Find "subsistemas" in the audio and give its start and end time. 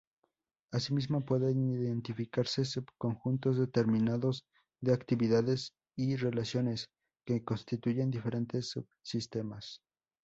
8.71-9.83